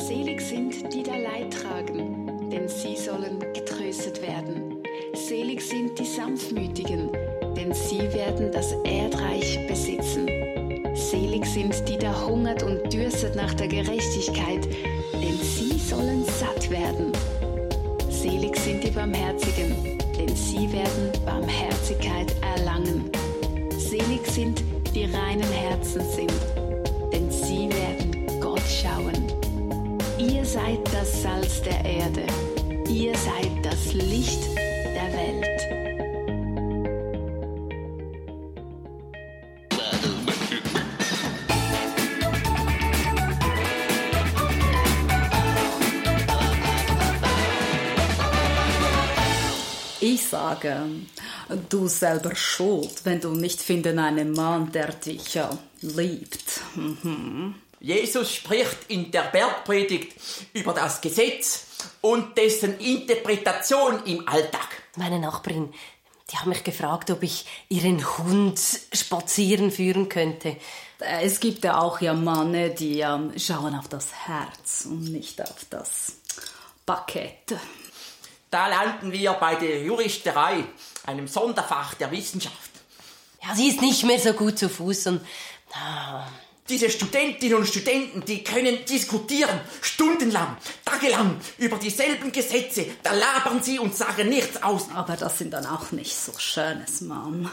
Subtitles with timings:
[0.00, 4.82] Selig sind, die da Leid tragen, denn sie sollen getröstet werden.
[5.14, 7.10] Selig sind die Sanftmütigen,
[7.54, 10.26] denn sie werden das Erdreich besitzen.
[10.94, 14.66] Selig sind, die da hungert und dürstet nach der Gerechtigkeit,
[15.12, 17.12] denn sie sollen satt werden.
[18.08, 23.10] Selig sind die Barmherzigen, denn sie werden Barmherzigkeit erlangen.
[23.76, 24.64] Selig sind,
[24.94, 26.32] die reinen Herzen sind,
[31.00, 32.26] das Salz der Erde,
[32.90, 35.46] ihr seid das Licht der Welt.
[50.02, 50.82] Ich sage,
[51.70, 55.48] du selber schuld, wenn du nicht finden einen Mann, der dich ja,
[55.80, 56.60] liebt.
[56.74, 57.54] Mhm.
[57.80, 60.14] Jesus spricht in der Bergpredigt
[60.52, 61.66] über das Gesetz
[62.02, 64.68] und dessen Interpretation im Alltag.
[64.96, 65.72] Meine Nachbarin,
[66.30, 68.60] die hat mich gefragt, ob ich ihren Hund
[68.92, 70.56] spazieren führen könnte.
[70.98, 75.64] Es gibt ja auch ja Männer, die ähm, schauen auf das Herz und nicht auf
[75.70, 76.18] das
[76.84, 77.54] Parkett.
[78.50, 80.64] Da landen wir bei der Juristerei,
[81.06, 82.70] einem Sonderfach der Wissenschaft.
[83.42, 85.26] Ja, sie ist nicht mehr so gut zu Fuß und
[85.72, 86.26] ah,
[86.70, 92.86] Diese Studentinnen und Studenten, die können diskutieren, stundenlang, tagelang, über dieselben Gesetze.
[93.02, 94.86] Da labern sie und sagen nichts aus.
[94.94, 97.50] Aber das sind dann auch nicht so schönes Mann.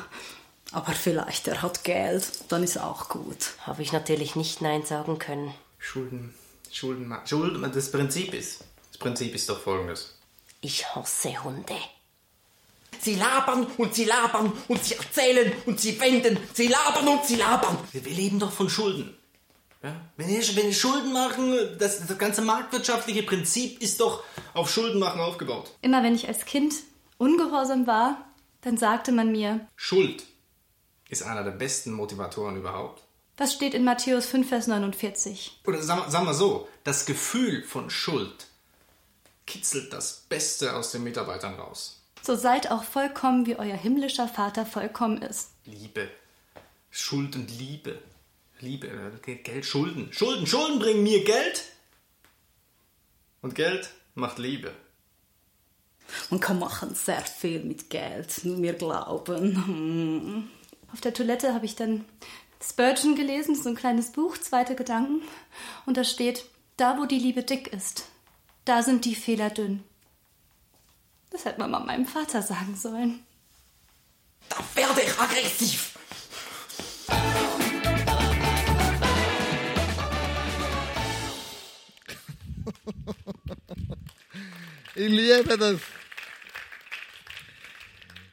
[0.72, 3.54] Aber vielleicht er hat Geld, dann ist auch gut.
[3.62, 5.52] habe ich natürlich nicht Nein sagen können.
[5.80, 6.36] Schulden,
[6.72, 10.16] Schulden, Schulden, das Prinzip ist, das Prinzip ist doch folgendes.
[10.62, 11.76] Ich hasse Hunde.
[13.00, 16.38] Sie labern und sie labern und sie erzählen und sie wenden.
[16.54, 17.78] Sie labern und sie labern.
[17.92, 19.16] Wir, wir leben doch von Schulden.
[19.84, 19.96] Ja?
[20.16, 24.24] Wenn, wir, wenn wir Schulden machen, das, das ganze marktwirtschaftliche Prinzip ist doch
[24.54, 25.72] auf Schulden machen aufgebaut.
[25.82, 26.74] Immer wenn ich als Kind
[27.18, 28.26] ungehorsam war,
[28.62, 30.26] dann sagte man mir, Schuld
[31.10, 33.04] ist einer der besten Motivatoren überhaupt.
[33.38, 35.62] das steht in Matthäus 5, Vers 49.
[35.66, 38.48] Oder sagen, sagen wir so, das Gefühl von Schuld
[39.46, 41.97] kitzelt das Beste aus den Mitarbeitern raus.
[42.22, 45.52] So seid auch vollkommen, wie euer himmlischer Vater vollkommen ist.
[45.66, 46.10] Liebe.
[46.90, 48.02] Schuld und Liebe.
[48.60, 50.12] Liebe, äh, Geld, Schulden.
[50.12, 51.64] Schulden, Schulden bringen mir Geld.
[53.42, 54.74] Und Geld macht Liebe.
[56.30, 59.66] Man kann machen sehr viel mit Geld, nur mir glauben.
[59.68, 60.48] Hm.
[60.92, 62.06] Auf der Toilette habe ich dann
[62.62, 65.22] Spurgeon gelesen, so ein kleines Buch, Zweite Gedanken.
[65.86, 66.46] Und da steht,
[66.78, 68.06] da wo die Liebe dick ist,
[68.66, 69.84] da sind die Fehler dünn.
[71.38, 73.20] Das hätte man mal meinem Vater sagen sollen.
[74.50, 75.94] Da werde ich aggressiv.
[84.96, 85.80] Ich liebe das.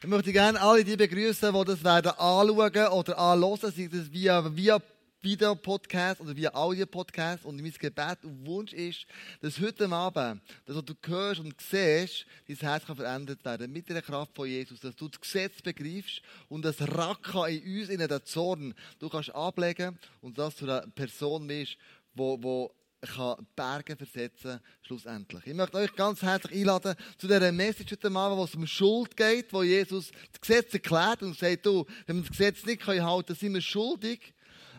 [0.01, 4.55] Ich möchte gerne alle die begrüßen, die das werden anschauen oder anhören, sei das via,
[4.55, 4.81] via
[5.25, 7.45] Video-Podcast oder via Audio-Podcast.
[7.45, 9.07] Und mein Gebet und Wunsch ist,
[9.41, 13.89] dass heute Abend, das, was du hörst und siehst, dein Herz kann verändert werden mit
[13.89, 14.79] der Kraft von Jesus.
[14.79, 19.33] Dass du das Gesetz begreifst und das Racka in uns, in den Zorn, du kannst
[19.33, 21.77] ablegen und dass du eine Person bist,
[22.13, 22.71] wo, wo
[23.01, 25.45] kann Berge versetzen, schlussendlich.
[25.47, 29.17] Ich möchte euch ganz herzlich einladen zu dieser Message heute Abend, wo es um Schuld
[29.17, 33.25] geht, wo Jesus das Gesetz erklärt und sagt, du, wenn wir das Gesetz nicht halten
[33.25, 34.35] können, sind wir schuldig.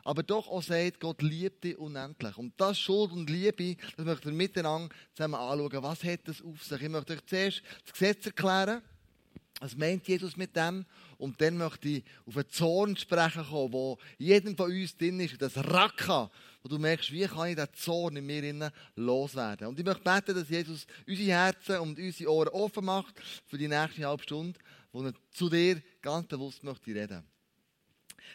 [0.06, 2.38] Aber doch auch sagt, Gott liebt dich unendlich.
[2.38, 5.82] Und das Schuld und Liebe, das möchten wir miteinander zusammen anschauen.
[5.82, 6.80] Was hat das auf sich?
[6.80, 8.82] Ich möchte euch zuerst das Gesetz erklären.
[9.58, 10.86] Was meint Jesus mit dem?
[11.18, 15.42] Und dann möchte ich auf einen Zorn sprechen kommen, wo jedem von uns drin ist,
[15.42, 16.30] das Racka,
[16.62, 19.66] wo du merkst, wie kann ich diesen Zorn in mir loswerden.
[19.66, 23.66] Und ich möchte beten, dass Jesus unsere Herzen und unsere Ohren offen macht für die
[23.66, 24.56] nächste halbe Stunde,
[24.92, 27.24] wo er zu dir ganz bewusst möchte reden.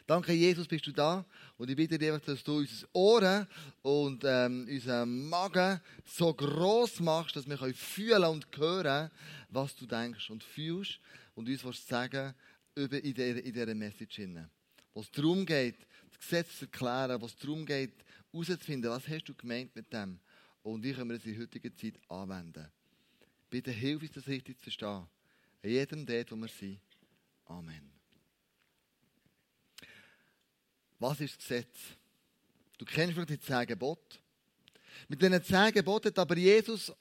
[0.08, 1.26] Danke, Jesus, bist du da.
[1.58, 3.48] Und ich bitte dich dass du unsere Ohren
[3.82, 9.10] und ähm, unseren Magen so gross machst, dass wir fühlen und hören,
[9.50, 11.00] was du denkst und fühlst
[11.36, 12.34] und uns was sagen
[12.76, 14.50] über in dieser, in Message hinein.
[14.94, 15.78] Wo es darum geht,
[16.10, 17.94] das Gesetz zu erklären, wo es darum geht,
[18.32, 20.20] herauszufinden, was hast du gemeint mit dem
[20.64, 22.68] und wie können wir es in der heutigen Zeit anwenden.
[23.50, 25.08] Bitte hilf uns, das richtig zu verstehen.
[25.64, 26.80] An jedem dort, wo wir sind.
[27.46, 28.01] Amen.
[31.02, 31.78] Was ist das Gesetz?
[32.78, 34.20] Du kennst vielleicht die zehn Gebote.
[35.08, 36.94] Mit diesen zehn Geboten hat aber Jesus,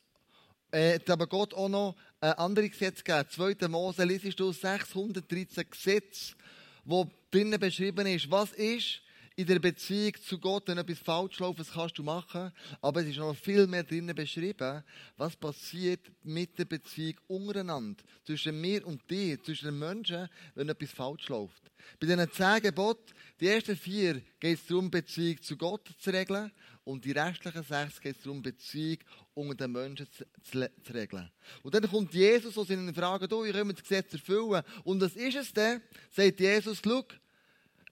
[0.70, 3.29] äh, hat aber Gott auch noch äh, andere Gesetze gegeben.
[3.58, 3.69] 2.
[3.69, 6.35] Mose liest du 613 Gesetze,
[6.82, 9.02] wo drinnen beschrieben ist, was ist
[9.40, 12.52] in der Beziehung zu Gott, wenn etwas falsch läuft, was kannst du machen.
[12.82, 14.84] Aber es ist noch viel mehr drinnen beschrieben,
[15.16, 20.90] was passiert mit der Beziehung untereinander, zwischen mir und dir, zwischen den Menschen, wenn etwas
[20.90, 21.70] falsch läuft.
[21.98, 26.52] Bei diesen zehn Geboten, die ersten vier, geht es darum, Beziehung zu Gott zu regeln.
[26.84, 28.98] Und die restlichen sechs geht es darum, Beziehung
[29.32, 31.31] unter den Menschen zu, zu, zu, regeln.
[31.62, 34.62] Und dann kommt Jesus und sie fragen, du, können wir das Gesetz erfüllen?
[34.84, 35.81] Und was ist es denn?
[36.10, 37.04] Sagt Jesus, schau,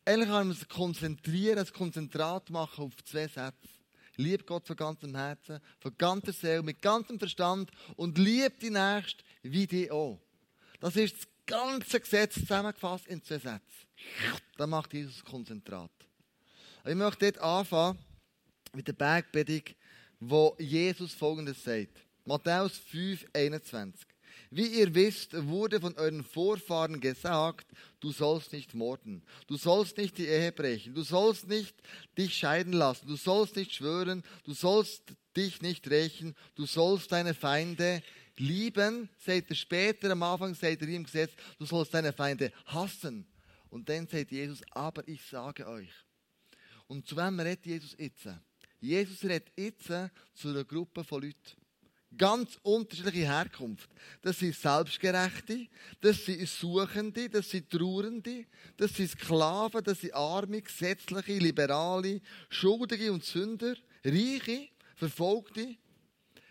[0.09, 3.69] eigentlich kann man sich konzentrieren, ein Konzentrat machen auf zwei Sätze.
[4.17, 9.23] Lieb Gott von ganzem Herzen, von ganzer Seele, mit ganzem Verstand und lieb die Nächste
[9.43, 10.19] wie die auch.
[10.81, 13.87] Das ist das ganze Gesetz zusammengefasst in zwei Sätzen.
[14.57, 15.91] Dann macht Jesus Konzentrat.
[16.87, 17.99] Ich möchte dort anfangen
[18.73, 19.77] mit der Bergpredigt,
[20.21, 22.03] wo Jesus Folgendes sagt.
[22.25, 24.08] Matthäus 5, 21.
[24.51, 27.67] Wie ihr wisst, wurde von euren Vorfahren gesagt,
[28.01, 31.77] du sollst nicht morden, du sollst nicht die Ehe brechen, du sollst nicht
[32.17, 35.03] dich scheiden lassen, du sollst nicht schwören, du sollst
[35.37, 38.03] dich nicht rächen, du sollst deine Feinde
[38.39, 43.27] lieben, seht ihr später, am Anfang seht ihr im Gesetz, du sollst deine Feinde hassen.
[43.69, 45.93] Und dann sagt Jesus, aber ich sage euch.
[46.87, 48.27] Und zu wem redet Jesus jetzt?
[48.81, 49.93] Jesus redet jetzt
[50.35, 51.58] zu einer Gruppe von Leuten.
[52.17, 53.91] Ganz unterschiedliche Herkunft.
[54.23, 55.69] Das sind Selbstgerechte,
[56.01, 58.47] das sind Suchende, das sind Trauernde,
[58.77, 63.75] das sind Sklaven, das sind Arme, Gesetzliche, Liberale, Schuldige und Sünder,
[64.05, 65.77] Reiche, Verfolgte.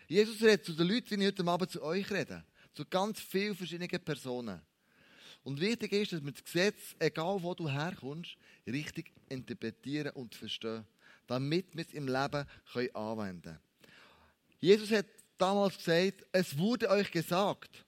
[0.06, 2.44] Jesus redet zu den Leuten, die ich heute Abend zu euch rede.
[2.72, 4.62] Zu ganz vielen verschiedenen Personen.
[5.42, 10.86] Und wichtig ist, dass wir das Gesetz, egal wo du herkommst, richtig interpretieren und verstehen,
[11.26, 12.46] damit wir es im Leben
[12.94, 13.58] anwenden können.
[14.60, 15.06] Jesus hat
[15.40, 17.84] damals gesagt, es wurde euch gesagt.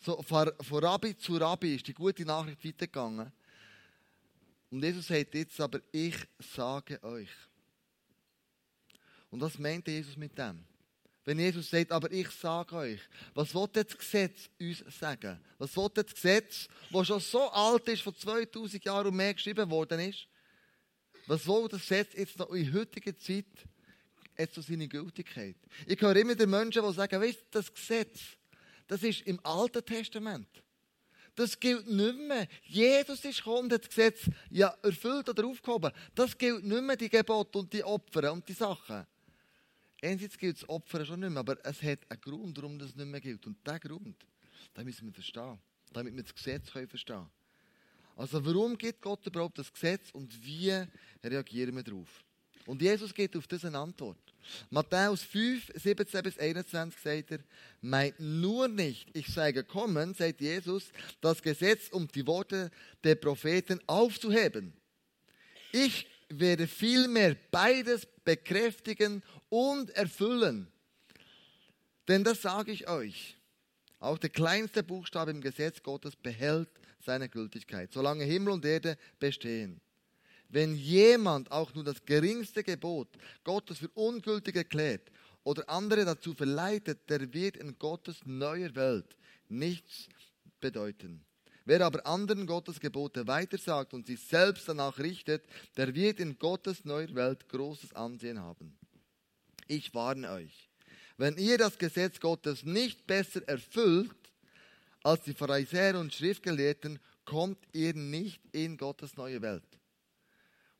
[0.00, 3.32] So, von, von Rabbi zu Rabbi ist die gute Nachricht weitergegangen.
[4.70, 7.28] Und Jesus sagt jetzt aber, ich sage euch.
[9.30, 10.64] Und was meint Jesus mit dem?
[11.24, 13.00] Wenn Jesus sagt, aber ich sage euch,
[13.34, 15.38] was will das Gesetz uns sagen?
[15.58, 19.70] Was will das Gesetz, das schon so alt ist, vor 2000 Jahren und mehr geschrieben
[19.70, 20.26] worden ist?
[21.26, 23.46] Was soll das Gesetz jetzt noch in heutiger Zeit
[24.38, 25.56] jetzt so seine Gültigkeit?
[25.86, 28.20] Ich höre immer die Menschen, die sagen, weißt das Gesetz,
[28.86, 30.48] das ist im Alten Testament.
[31.34, 32.46] Das gilt nicht mehr.
[32.64, 35.90] Jesus ist gekommen und hat das Gesetz ja erfüllt oder aufgehoben.
[36.14, 39.06] Das gilt nicht mehr, die Gebote und die Opfer und die Sachen.
[40.02, 43.06] Einerseits gilt das Opfer schon nicht mehr, aber es hat einen Grund, warum das nicht
[43.06, 43.46] mehr gilt.
[43.46, 44.26] Und diesen Grund,
[44.76, 45.58] den müssen wir verstehen,
[45.92, 47.30] damit wir das Gesetz verstehen können.
[48.16, 50.84] Also warum gibt Gott überhaupt das Gesetz und wie
[51.24, 52.24] reagieren wir darauf?
[52.66, 54.18] Und Jesus gibt auf das eine Antwort.
[54.70, 57.38] Matthäus 5, 17 bis 21 sagt er,
[57.80, 62.70] meint nur nicht, ich sei gekommen, sagt Jesus, das Gesetz, um die Worte
[63.04, 64.72] der Propheten aufzuheben.
[65.72, 70.66] Ich werde vielmehr beides bekräftigen und erfüllen.
[72.08, 73.36] Denn das sage ich euch.
[74.00, 76.68] Auch der kleinste Buchstabe im Gesetz Gottes behält
[77.04, 79.80] seine Gültigkeit, solange Himmel und Erde bestehen.
[80.52, 83.08] Wenn jemand auch nur das geringste Gebot
[83.42, 85.10] Gottes für ungültig erklärt
[85.44, 89.16] oder andere dazu verleitet, der wird in Gottes neuer Welt
[89.48, 90.08] nichts
[90.60, 91.24] bedeuten.
[91.64, 95.42] Wer aber anderen Gottes Gebote weitersagt und sich selbst danach richtet,
[95.78, 98.76] der wird in Gottes neuer Welt großes Ansehen haben.
[99.68, 100.68] Ich warne euch,
[101.16, 104.10] wenn ihr das Gesetz Gottes nicht besser erfüllt
[105.02, 109.71] als die Pharisäer und Schriftgelehrten, kommt ihr nicht in Gottes neue Welt.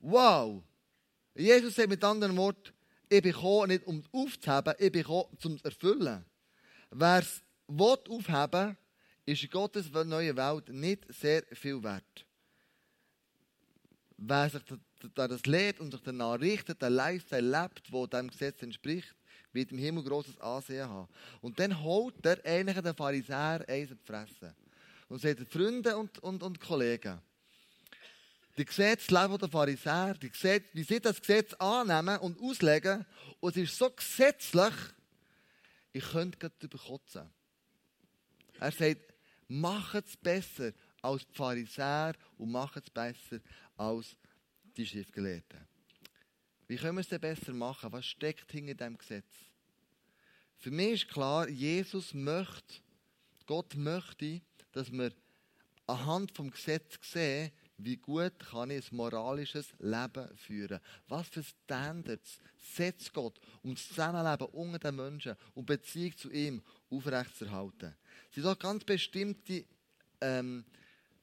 [0.03, 0.63] Wow!
[1.35, 2.73] Jesus sagt mit anderen Worten,
[3.09, 6.25] ich bin gekommen, nicht um aufzuheben, ich bin gekommen, um zu erfüllen.
[6.91, 8.77] Wer es aufheben
[9.25, 12.27] ist in Gottes neue Welt nicht sehr viel wert.
[14.17, 14.63] Wer sich
[15.15, 19.15] das lehrt und sich danach richtet, der Lifestyle lebt, der dem Gesetz entspricht,
[19.53, 21.09] wird im Himmel großes Ansehen haben.
[21.41, 24.55] Und dann holt er eigentlich den Pharisäer eins in die Fresse.
[25.09, 27.21] Und sagt, Freunde und, und, und Kollegen,
[28.57, 33.05] die Gesetzesleben der Pharisäer, die Gesetz, wie sie das Gesetz annehmen und auslegen,
[33.41, 34.75] und es ist so gesetzlich,
[35.93, 37.31] ich könnte gerade überkotzen.
[38.61, 39.15] Er sagt,
[39.49, 43.41] macht es besser als die Pharisäer und macht es besser
[43.77, 44.17] als
[44.77, 45.67] die Schriftgelehrten.
[46.69, 47.93] Wie können wir es denn besser machen?
[47.93, 49.27] Was steckt hinter dem Gesetz?
[50.59, 52.81] Für mich ist klar, Jesus möchte,
[53.47, 54.41] Gott möchte,
[54.71, 55.13] dass wir
[55.87, 57.51] anhand vom Gesetz sehen,
[57.85, 60.81] wie gut kann ich ein moralisches Leben führen?
[61.09, 62.39] Was für Standards
[62.75, 67.95] setzt Gott, um das Zusammenleben unter den Menschen und Beziehung zu ihm aufrechtzuerhalten?
[68.29, 69.65] Es sind doch ganz bestimmte
[70.21, 70.65] ähm,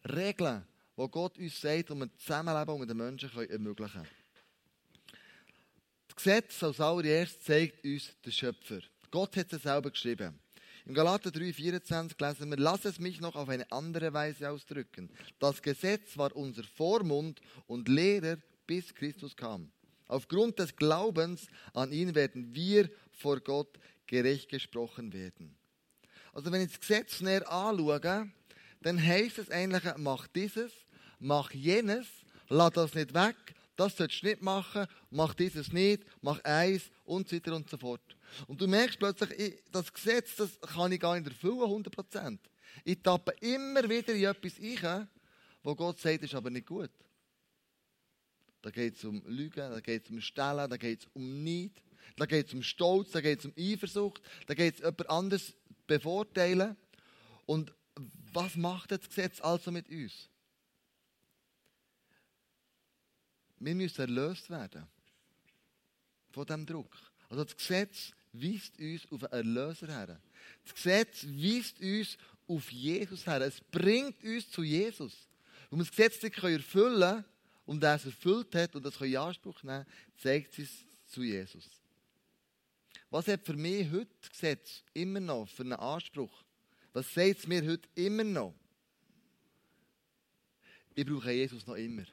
[0.05, 4.05] Regeln, wo Gott uns sagt, um ein Zusammenleben mit den Menschen zu ermöglichen.
[6.07, 8.79] Das Gesetz als allererstes zeigt uns der Schöpfer.
[9.11, 10.39] Gott hat es selber geschrieben.
[10.85, 15.09] Im Galater 3,24 lesen wir, lass es mich noch auf eine andere Weise ausdrücken.
[15.39, 19.71] Das Gesetz war unser Vormund und Lehrer, bis Christus kam.
[20.07, 25.55] Aufgrund des Glaubens an ihn werden wir vor Gott gerecht gesprochen werden.
[26.33, 28.31] Also wenn ich das Gesetz näher anschaue,
[28.81, 30.71] dann heißt es eigentlich, mach dieses,
[31.19, 32.07] mach jenes,
[32.47, 33.35] lass das nicht weg,
[33.75, 37.77] das sollst du nicht machen, mach dieses nicht, mach eins und so weiter und so
[37.77, 38.17] fort.
[38.47, 42.39] Und du merkst plötzlich, das Gesetz, das kann ich gar nicht erfüllen, 100%.
[42.83, 45.09] Ich tappe immer wieder in etwas ein,
[45.63, 46.91] wo Gott sagt, ist aber nicht gut.
[48.61, 51.81] Da geht es um Lügen, da geht es um Stellen, da geht es um Neid,
[52.17, 55.55] da geht es um Stolz, da geht es um Eifersucht, da geht es jemand anderes
[55.87, 56.75] bevorteilen.
[57.45, 57.73] Und
[58.33, 60.29] was macht das Gesetz also mit uns?
[63.59, 64.87] Wir müssen erlöst werden
[66.31, 66.95] von diesem Druck.
[67.29, 70.19] Also das Gesetz weist uns auf einen Erlöser her.
[70.63, 72.17] Das Gesetz weist uns
[72.47, 73.41] auf Jesus her.
[73.41, 75.13] Es bringt uns zu Jesus.
[75.69, 77.25] Wenn wir das Gesetz nicht erfüllen können,
[77.69, 79.85] und er es erfüllt hat und das in Anspruch nehmen
[80.17, 80.71] zeigt es
[81.05, 81.69] zu Jesus.
[83.11, 86.43] Was hat für mich heute das Gesetz immer noch für einen Anspruch?
[86.93, 88.55] Was sagt es mir heute immer noch?
[90.95, 92.05] Ich brauche Jesus noch immer.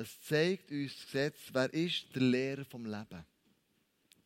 [0.00, 3.26] Es zeigt uns das Gesetz, wer ist der Lehrer vom Leben.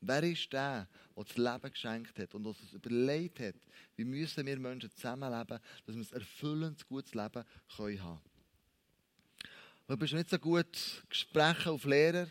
[0.03, 0.87] Wer ist der,
[1.17, 3.55] der das Leben geschenkt hat und uns überlegt hat,
[3.97, 7.43] wie müssen wir Menschen zusammenleben, dass wir ein erfüllendes, gutes Leben
[7.75, 9.49] können haben können.
[9.89, 10.77] Du bist nicht so gut
[11.09, 12.27] gesprochen auf Lehrer.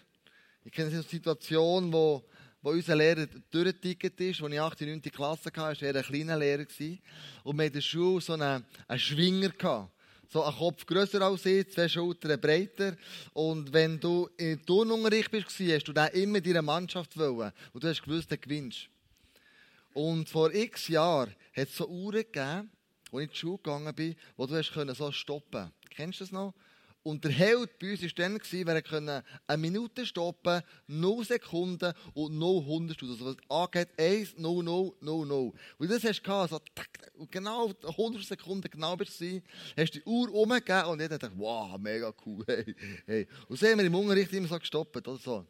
[0.63, 2.24] Ich kenne eine Situation, wo,
[2.62, 4.81] wo unser Lehrer durchgeticket ist, als ich 8.
[4.81, 5.01] und 9.
[5.01, 6.62] Klasse hatte, war er ein kleiner Lehrer.
[6.62, 7.00] Und wir
[7.43, 9.50] hatten in der Schule so einen, einen Schwinger.
[9.50, 9.91] Gehabt
[10.31, 12.95] so ein Kopf grösser als ich, zwei Schultern breiter.
[13.33, 17.51] Und wenn du im Turnunterricht bist, hast du dann immer deine Mannschaft wollen.
[17.73, 18.88] Und du hast gewusst, du gewinnst.
[19.93, 22.71] Und vor x Jahren hat es so Uhren gegeben,
[23.11, 25.69] wo ich in die Schule gegangen bin, wo du hast so stoppen.
[25.89, 26.53] Kennst du das noch?
[27.03, 32.38] Und der Held bei uns war dann, wir können eine Minute stoppen, 0 Sekunden und
[32.38, 33.10] 0 Hundertstel.
[33.10, 35.53] Also was angeht, 1, 0, 0, 0, 0.
[35.79, 36.60] Und das hast du gehabt, so,
[37.17, 39.41] und genau 100 Sekunden genau bist du
[39.77, 43.27] hast die Uhr umgegeben und jeder dachte, wow, mega cool, hey, hey.
[43.48, 45.46] Und so haben wir im Unterricht immer so gestoppt, oder so.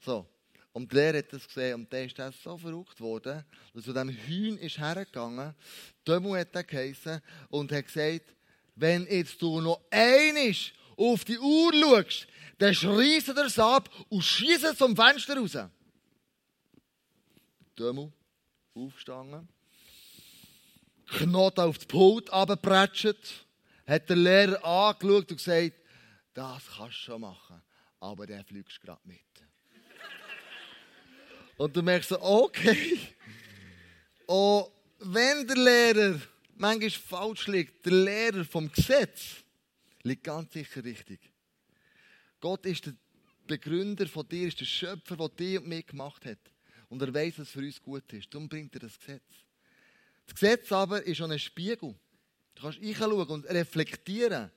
[0.00, 0.26] So.
[0.72, 3.92] Und der Lehrer hat das gesehen und der ist dann so verrückt worden, dass zu
[3.92, 5.54] diesem Hühn ist hergegangen,
[6.06, 8.33] Dömu hat er geheissen und hat gesagt,
[8.76, 12.26] wenn jetzt du noch einisch auf die Uhr schaust,
[12.58, 15.56] dann schreist er es ab und schießt es zum Fenster raus.
[17.76, 18.12] Dömu,
[18.74, 19.48] aufgestanden,
[21.06, 23.46] Knoten auf das Pult abgepratscht,
[23.86, 25.72] hat der Lehrer angeschaut und gesagt,
[26.32, 27.62] das kannst du schon machen,
[28.00, 29.20] aber der fliegst gerade mit.
[31.56, 32.98] und du merkst so, okay.
[34.26, 34.68] Und
[35.00, 36.20] wenn der Lehrer
[36.56, 37.84] manchmal falsch liegt.
[37.84, 39.44] Der Lehrer vom Gesetz
[40.02, 41.20] liegt ganz sicher richtig.
[42.40, 42.94] Gott ist der
[43.46, 46.38] Begründer von dir, ist der Schöpfer, der dich und mich gemacht hat.
[46.88, 48.32] Und er weiß, was für uns gut ist.
[48.32, 49.22] Darum bringt er das Gesetz.
[50.26, 51.94] Das Gesetz aber ist schon ein Spiegel.
[52.54, 54.50] Du kannst reinschauen und reflektieren.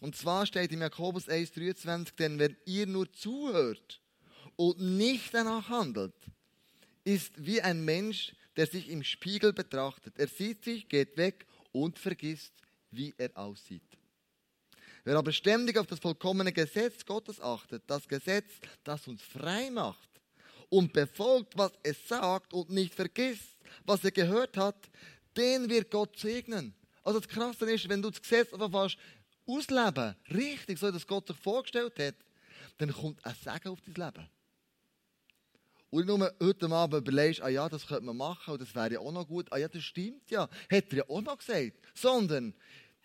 [0.00, 4.00] Und zwar steht im Jakobus 1,23, denn wenn ihr nur zuhört
[4.56, 6.14] und nicht danach handelt,
[7.04, 10.18] ist wie ein Mensch, der sich im Spiegel betrachtet.
[10.18, 12.52] Er sieht sich, geht weg und vergisst,
[12.90, 13.82] wie er aussieht.
[15.04, 18.50] Wer aber ständig auf das vollkommene Gesetz Gottes achtet, das Gesetz,
[18.84, 20.08] das uns frei macht
[20.68, 24.90] und befolgt, was es sagt und nicht vergisst, was er gehört hat,
[25.36, 26.74] den wird Gott segnen.
[27.02, 28.88] Also das Krasse ist, wenn du das Gesetz einfach
[29.46, 32.14] ausleben, richtig, so wie das Gott sich vorgestellt hat,
[32.78, 34.28] dann kommt ein Segen auf dein Leben.
[35.92, 38.98] Und nur heute Abend überlegst, ah ja, das könnte man machen und das wäre ja
[38.98, 39.52] auch noch gut.
[39.52, 40.48] Ah ja, das stimmt ja.
[40.70, 41.72] Hat er ja auch noch gesagt.
[41.92, 42.54] Sondern,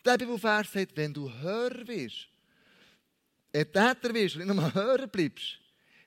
[0.05, 2.29] der Bibelvers sagt, wenn du Hörer wirst,
[3.51, 5.59] ein Täter wirst und nicht nur Hörer bleibst,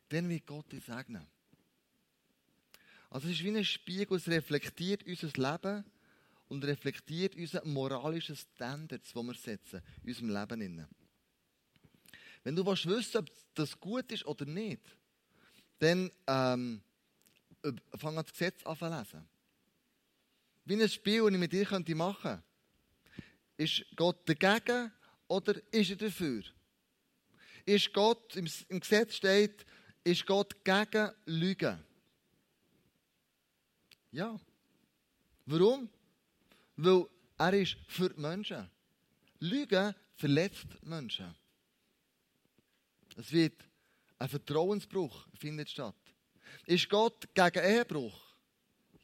[0.08, 1.26] dann wird Gott dich segnen.
[3.10, 5.84] Also es ist wie ein Spiegel, es reflektiert unser Leben
[6.49, 10.87] und reflektiert unsere moralischen Standards, die wir setzen in unserem Leben.
[12.42, 14.80] Wenn du wissen willst, ob das gut ist oder nicht,
[15.80, 16.82] dann ähm,
[17.96, 19.28] fang an das Gesetz an zu lesen.
[20.64, 22.42] Wie ein Spiel, das ich mit dir machen könnte.
[23.56, 24.92] Ist Gott dagegen
[25.26, 26.42] oder ist er dafür?
[27.66, 29.66] Ist Gott, im, im Gesetz steht,
[30.04, 31.82] ist Gott gegen Lügen?
[34.12, 34.38] Ja.
[35.46, 35.88] Warum?
[36.76, 37.06] Weil
[37.38, 38.70] Er ist für die Menschen.
[39.40, 41.34] Lügen verletzt Menschen.
[43.16, 43.69] Es wird
[44.20, 45.96] ein Vertrauensbruch findet statt.
[46.66, 48.20] Ist Gott gegen Ehebruch?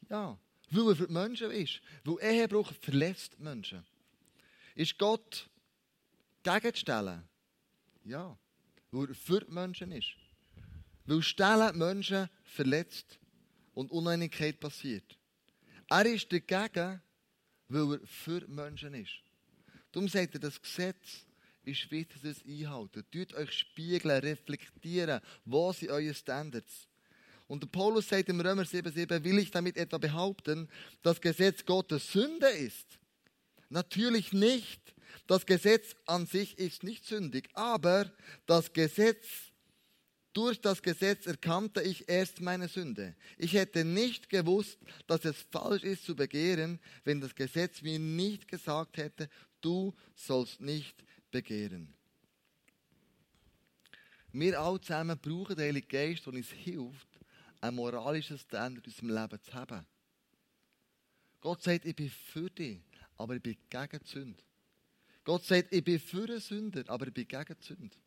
[0.09, 0.37] Ja,
[0.69, 1.81] weil er für die Menschen ist.
[2.03, 3.83] Weil Ehebruch verletzt Menschen.
[4.75, 5.49] Ist Gott
[6.43, 7.27] gegen Stellen?
[8.03, 8.37] Ja,
[8.91, 10.15] weil er für die Menschen ist.
[11.05, 13.19] Weil Stellen Menschen verletzt
[13.73, 15.17] und Uneinigkeit passiert.
[15.89, 17.01] Er ist dagegen,
[17.69, 19.19] weil er für die Menschen ist.
[19.91, 21.25] Darum sagt er, das Gesetz
[21.67, 23.03] ist wichtig, dass es einhalten.
[23.11, 25.21] Tut euch spiegeln, reflektieren.
[25.45, 26.87] Wo sind eure Standards?
[27.47, 30.67] Und der Paulus sagt im Römer 7,7, will ich damit etwa behaupten,
[31.01, 32.99] dass Gesetz Gottes Sünde ist?
[33.69, 34.81] Natürlich nicht.
[35.27, 38.11] Das Gesetz an sich ist nicht sündig, aber
[38.45, 39.27] das Gesetz,
[40.33, 43.15] durch das Gesetz erkannte ich erst meine Sünde.
[43.37, 48.47] Ich hätte nicht gewusst, dass es falsch ist zu begehren, wenn das Gesetz mir nicht
[48.47, 49.29] gesagt hätte,
[49.61, 51.93] du sollst nicht begehren.
[54.31, 57.07] Wir alle zusammen brauchen den Heiligen Geist, der uns hilft,
[57.61, 59.85] ein moralisches Standard in unserem Leben zu haben.
[61.39, 62.81] Gott sagt, ich bin für dich,
[63.17, 64.43] aber ich bin gegen die Sünde.
[65.23, 67.97] Gott sagt, ich bin für einen Sünder, aber ich bin gegen die Sünde.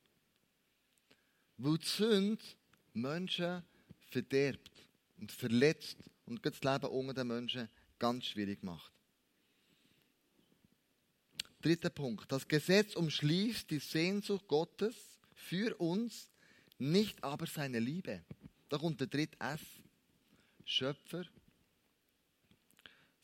[1.58, 2.44] Weil die Sünde
[2.92, 3.62] Menschen
[4.10, 4.86] verderbt
[5.18, 8.92] und verletzt und das Leben unter den Menschen ganz schwierig macht.
[11.60, 12.30] Dritter Punkt.
[12.32, 14.94] Das Gesetz umschließt die Sehnsucht Gottes
[15.34, 16.30] für uns,
[16.78, 18.24] nicht aber seine Liebe.
[18.68, 19.60] Da kommt der dritte F.
[20.64, 21.24] Schöpfer,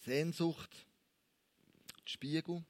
[0.05, 0.87] Sehnsucht,
[2.05, 2.65] Spiegel.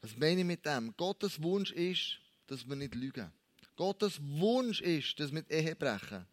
[0.00, 0.96] Was meine ich mit dem?
[0.96, 3.32] Gottes Wunsch ist, dass wir nicht lügen.
[3.74, 6.24] Gottes Wunsch ist, dass wir die Ehe brechen.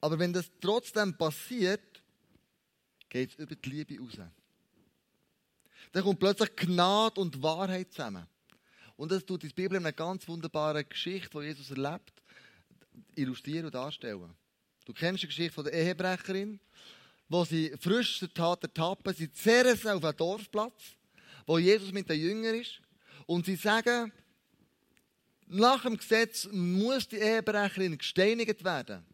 [0.00, 2.02] Aber wenn das trotzdem passiert,
[3.08, 4.18] geht es über die Liebe raus.
[5.92, 8.26] Dann kommt plötzlich Gnade und Wahrheit zusammen.
[8.96, 12.22] Und das tut die Bibel in einer ganz wunderbaren Geschichte, die Jesus erlebt,
[13.14, 14.34] illustrieren und darstellen.
[14.84, 16.60] Du kennst die Geschichte von der Ehebrecherin,
[17.28, 19.14] wo sie frisch zur Tat ertappen.
[19.14, 20.96] Sie zerren sie auf einen Dorfplatz,
[21.46, 22.80] wo Jesus mit den Jüngern ist.
[23.26, 24.12] Und sie sagen,
[25.46, 29.04] nach dem Gesetz muss die Ehebrecherin gesteinigt werden.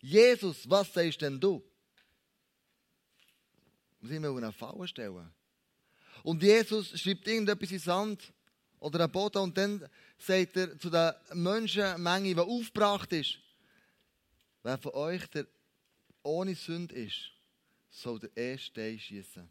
[0.00, 1.62] Jesus, was sagst denn du?
[4.02, 5.30] Sie müssen eine Falle stellen.
[6.22, 8.32] Und Jesus schreibt irgendetwas in Sand
[8.78, 13.38] oder einen Boden und dann sagt er zu der Menschenmenge, die aufgebracht ist,
[14.62, 15.46] wer von euch der
[16.22, 17.32] ohne Sünde ist,
[17.90, 19.48] soll der erste Stein schießen.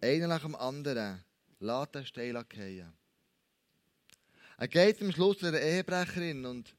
[0.00, 1.24] Einer nach dem anderen
[1.60, 2.92] lässt den Stein fallen.
[4.56, 6.76] Er geht am Schluss zu einer Ehebrecherin und,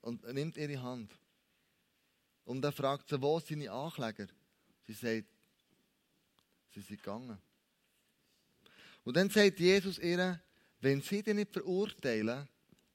[0.00, 1.12] und nimmt ihre Hand.
[2.44, 4.26] Und er fragt sie, wo sind seine Ankläger?
[4.86, 5.35] Sie sagt,
[6.76, 7.38] Sie sind gegangen.
[9.02, 10.38] Und dann sagt Jesus ihr,
[10.80, 12.46] wenn sie dich nicht verurteilen,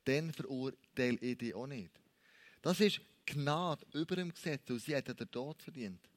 [0.04, 2.00] dann verurteile ich dich auch nicht.
[2.62, 6.08] Das ist Gnade über dem Gesetz, und sie hat den Tod verdient.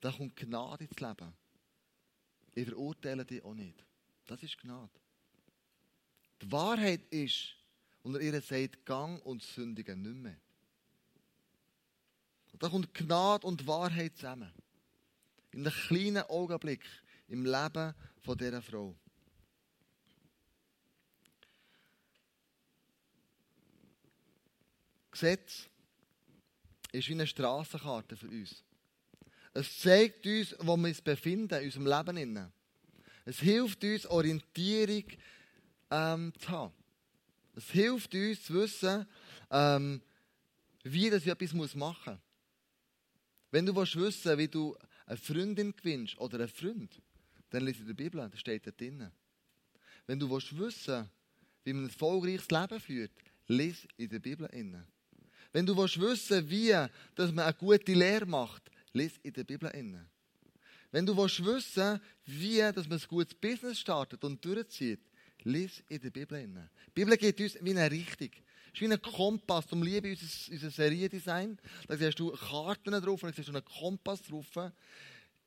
[0.00, 1.32] Da kommt Gnade ins Leben.
[2.54, 3.84] Ich verurteile dich auch nicht.
[4.26, 4.90] Das ist Gnade.
[6.42, 7.54] Die Wahrheit ist,
[8.02, 10.40] und er ihr sagt, Gang und sündige nicht mehr.
[12.58, 14.52] Da kommt Gnade und Wahrheit zusammen.
[15.58, 16.84] In einem kleinen Augenblick
[17.26, 18.94] im Leben von dieser Frau.
[25.10, 25.66] Gesetz
[26.92, 28.62] ist wie eine Strassenkarte für uns.
[29.52, 32.52] Es zeigt uns, wo wir uns befinden in unserem Leben.
[33.24, 35.10] Es hilft uns, Orientierung
[35.90, 36.74] ähm, zu haben.
[37.56, 39.08] Es hilft uns zu wissen,
[39.50, 40.02] ähm,
[40.84, 42.22] wie das ich etwas machen muss.
[43.50, 44.76] Wenn du wissen willst, wie du
[45.08, 47.00] eine Freundin gewinnst oder einen Freund,
[47.50, 49.10] dann lese in der Bibel, da steht da drin.
[50.06, 50.86] Wenn du wissen willst,
[51.64, 53.12] wie man ein erfolgreiches Leben führt,
[53.46, 54.86] lese in der Bibel inne.
[55.52, 56.74] Wenn du wissen willst, wie
[57.14, 60.08] dass man eine gute Lehre macht, lese in der Bibel inne.
[60.90, 65.00] Wenn du wissen wie dass man ein gutes Business startet und durchzieht,
[65.44, 66.70] lese in der Bibel inne.
[66.88, 68.30] Die Bibel gibt uns wie eine Richtung.
[68.72, 69.66] Ist wie ein Kompass.
[69.66, 71.58] Darum liebe ich unser, unser Seriendesign.
[71.86, 74.46] Da siehst du Karten drauf und da siehst du einen Kompass drauf.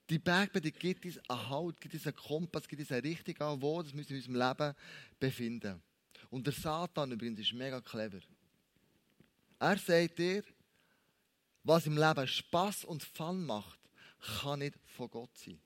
[0.10, 3.62] Die Bergpredigt gibt uns einen Halt, gibt uns einen Kompass, gibt uns eine Richtung an,
[3.62, 4.76] wo wir uns in unserem Leben
[5.20, 5.82] befinden.
[6.30, 8.20] Und der Satan übrigens ist mega clever.
[9.60, 10.44] Er sagt dir,
[11.64, 13.80] was im Leben Spaß und Fun macht,
[14.42, 15.60] kann nicht von Gott sein.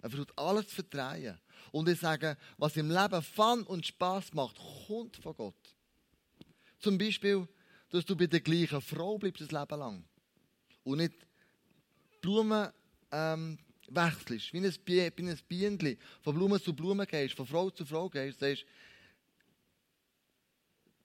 [0.00, 1.38] Er versucht alles zu verdrehen.
[1.72, 5.74] Und ich sage, was im Leben Fun und Spaß macht, kommt von Gott.
[6.78, 7.46] Zum Beispiel,
[7.90, 10.04] dass du bei der gleichen Frau bleibst das Leben lang.
[10.84, 11.14] Und nicht
[12.20, 12.70] Blumen
[13.10, 17.70] ähm, wechselst, wie ein, Bi wie ein Bienenli, von Blume zu Blume gehst, von Frau
[17.70, 18.64] zu Frau gehst, sagst,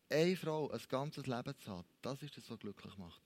[0.10, 3.22] eine Frau ein ganzes Leben zu haben, das ist das, was glücklich macht.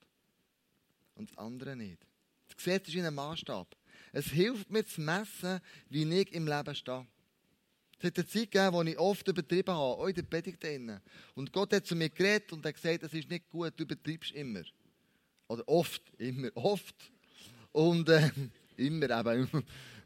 [1.14, 2.06] Und das andere nicht.
[2.46, 3.76] Das Gesetz ist wie ein Maßstab.
[4.12, 7.06] Es hilft mir zu messen, wie ich im Leben stehe.
[7.98, 10.64] Es hat eine Zeit gegeben, wo ich oft übertrieben habe, auch in der Predigt.
[11.34, 14.32] Und Gott hat zu mir geredet und hat gesagt, es ist nicht gut, du übertreibst
[14.32, 14.62] immer.
[15.48, 16.94] Oder oft, immer, oft.
[17.72, 18.30] Und äh,
[18.76, 19.48] immer eben.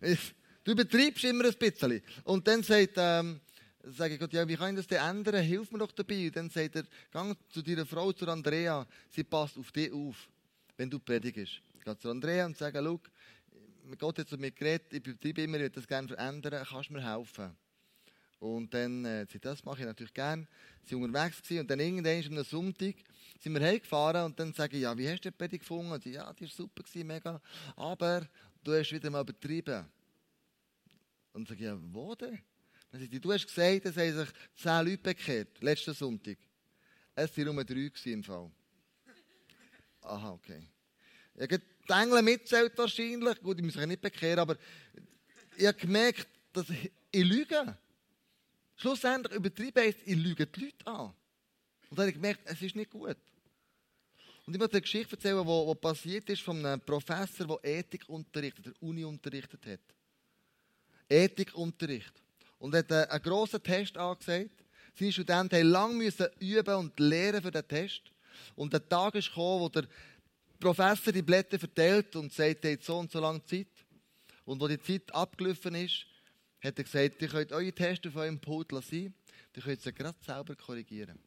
[0.64, 2.02] du übertreibst immer ein bisschen.
[2.24, 3.40] Und dann sagt, ähm,
[3.84, 5.42] sage ich Gott, ja, wie kann ich das denn ändern?
[5.42, 6.26] Hilf mir doch dabei.
[6.26, 10.16] Und dann sagt er, geh zu deiner Frau, zu Andrea, sie passt auf dich auf,
[10.78, 11.60] wenn du predigst.
[11.84, 13.00] Geh zu Andrea und sage, schau,
[13.98, 16.94] Gott hat zu mir geredet, ich übertreibe immer, ich würde das gerne verändern, kannst du
[16.94, 17.54] mir helfen?
[18.42, 20.48] Und dann, äh, das mache ich natürlich gerne.
[20.82, 22.96] Sie waren unterwegs gewesen, und dann irgendwann am Sonntag
[23.38, 25.92] sind wir heimgefahren und dann sage ich, ja, wie hast du die Predigt gefunden?
[25.92, 27.40] Und sie, ja, die war super gewesen, mega.
[27.76, 28.26] Aber
[28.64, 29.86] du hast wieder mal übertrieben.
[31.32, 32.42] Und sage ich, ja, wo denn?
[32.90, 36.38] Dann sagt sie, du hast gesagt, es haben sich zehn Leute bekehrt, letzten Sonntag.
[37.14, 38.50] Es waren nur drei im Fall.
[40.00, 40.66] Aha, okay.
[41.36, 43.40] Ich habe die Engel mitzählt wahrscheinlich.
[43.40, 44.56] Gut, ich muss sich nicht bekehren, aber
[45.56, 47.78] ich habe gemerkt, dass ich, ich lüge.
[48.82, 51.14] Schlussendlich übertrieben heißt, ich lüge die Leute an.
[51.88, 53.16] Und dann habe ich gemerkt, es ist nicht gut.
[54.44, 58.66] Und ich möchte eine Geschichte erzählen, die, passiert ist von einem Professor, der Ethik unterrichtet,
[58.66, 59.80] der Uni unterrichtet hat.
[61.08, 62.12] Ethikunterricht.
[62.58, 64.64] Und er hat einen grossen Test angesagt.
[64.98, 68.02] Seine Studenten mussten lange üben und lernen für den Test.
[68.56, 69.86] Und der Tag ist gekommen, wo der
[70.58, 73.68] Professor die Blätter verteilt und sagt, er hat so und so lange Zeit.
[74.44, 76.04] Und wo die Zeit abgelaufen ist,
[76.62, 79.14] hat er gesagt, ihr könnt eure Tests auf eurem Pult lassen,
[79.56, 81.18] ihr könnt sie gerade selber korrigieren.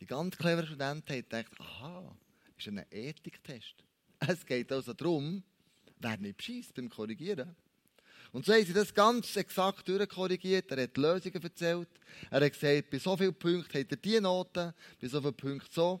[0.00, 2.16] Die ganz cleveren Studenten haben gedacht, aha,
[2.56, 3.84] ist ein Ethiktest.
[4.28, 5.42] Es geht also darum,
[5.98, 7.56] wer nicht bescheißt beim Korrigieren.
[8.30, 10.70] Und so haben sie das ganz exakt durchkorrigiert.
[10.70, 11.88] Er hat Lösungen erzählt.
[12.30, 15.68] Er hat gesagt, bei so vielen Punkten hat er diese Noten, bei so vielen Punkten
[15.70, 16.00] so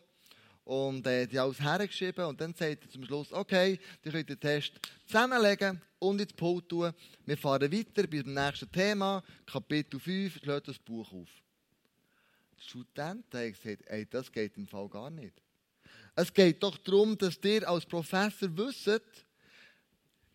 [0.64, 4.38] und äh, die alles hergeschrieben und dann sagt er zum Schluss, okay, die könnt den
[4.38, 4.72] Test
[5.06, 6.92] zusammenlegen und ins Pult tun.
[7.26, 11.28] Wir fahren weiter bis zum nächsten Thema, Kapitel 5, schlägt das Buch auf.
[12.58, 15.34] Die Studenten haben gesagt, ey, das geht im Fall gar nicht.
[16.14, 19.00] Es geht doch darum, dass ihr als Professor wisst,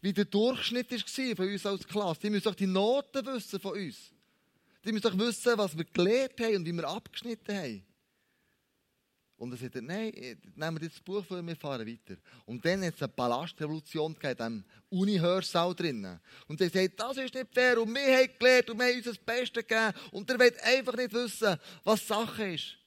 [0.01, 2.21] wie der Durchschnitt war von uns als Klasse.
[2.21, 4.11] Die müssen doch die Noten wissen von uns.
[4.83, 7.83] Die müssen doch wissen, was wir gelernt haben und wie wir abgeschnitten haben.
[9.37, 10.11] Und er sagt, nein,
[10.55, 12.19] nehmen wir das Buch vor, wir fahren weiter.
[12.47, 16.19] Und dann hat es eine Palastrevolution gegeben, in Uni-Hörsaal drinnen.
[16.47, 19.05] Und er sagt, das ist nicht fair und wir haben gelernt und wir haben uns
[19.05, 22.77] das Beste gegeben und er will einfach nicht wissen, was Sache ist.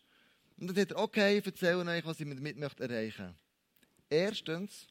[0.57, 3.35] Und dann sagt er, okay, ich erzähle euch, was ich damit möchte erreichen
[4.09, 4.89] Erstens,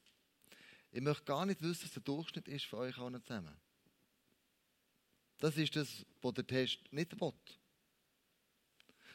[0.91, 3.55] ich möchte gar nicht wissen, was der Durchschnitt ist für euch allen zusammen.
[5.39, 7.33] Das ist das, was der Test nicht will.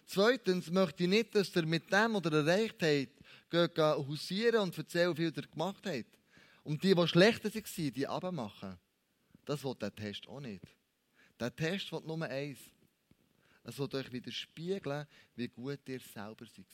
[0.07, 4.77] Zweitens möchte ich nicht, dass ihr mit dem, was ihr erreicht habt, geht hausieren und
[4.77, 6.19] erzählen, wie viel ihr gemacht habt.
[6.63, 8.79] Und die, die schlechter waren, die abmachen.
[9.45, 10.65] Das will der Test auch nicht.
[11.39, 12.59] Der Test will nur eins.
[13.65, 16.67] Es will euch widerspiegeln, wie gut ihr selber seid.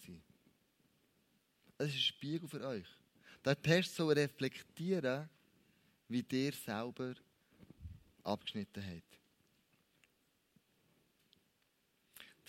[1.79, 2.87] Es ist ein Spiegel für euch.
[3.45, 5.29] Der Test soll reflektieren,
[6.09, 7.15] wie ihr selber
[8.23, 9.20] abgeschnitten habt.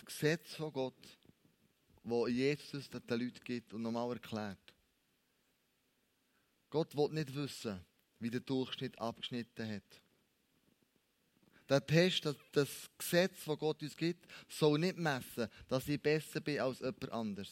[0.02, 1.18] Das Gesetz von Gott,
[2.04, 4.74] wo Jesus den Leuten gibt und nochmal erklärt.
[6.70, 7.84] Gott will nicht wissen,
[8.20, 10.02] wie der Durchschnitt abgeschnitten hat.
[11.70, 16.42] Der Test, das, das Gesetz, das Gott uns gibt, soll nicht messen, dass ich besser
[16.42, 17.52] bin als jemand anderes.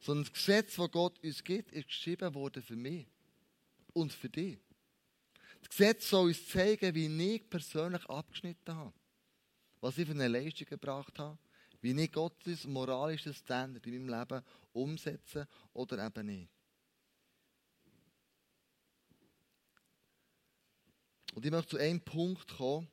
[0.00, 3.06] Sondern das Gesetz, das Gott uns gibt, ist geschrieben worden für mich
[3.92, 4.58] und für dich.
[5.60, 8.92] Das Gesetz soll uns zeigen, wie ich persönlich abgeschnitten habe.
[9.80, 11.38] Was ich für eine Leistung gebracht habe
[11.80, 16.50] wie ich Gottes moralisches Standard in meinem Leben umsetzen oder eben nicht.
[21.34, 22.88] Und ich möchte zu einem Punkt kommen,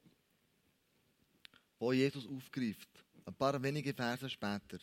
[1.79, 2.89] wo Jesus aufgreift.
[3.25, 4.77] Ein paar wenige Verse später.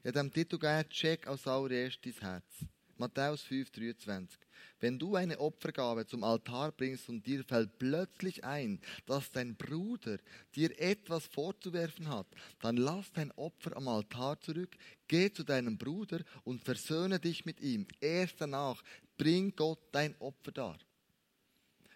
[0.00, 2.66] Ich habe dem Titel gegeben, check als allererstes Herz.
[2.98, 4.38] Matthäus 5, 23.
[4.80, 10.18] Wenn du eine Opfergabe zum Altar bringst und dir fällt plötzlich ein, dass dein Bruder
[10.54, 12.26] dir etwas vorzuwerfen hat,
[12.60, 14.76] dann lass dein Opfer am Altar zurück,
[15.08, 17.86] geh zu deinem Bruder und versöhne dich mit ihm.
[18.00, 18.82] Erst danach
[19.16, 20.78] bring Gott dein Opfer dar.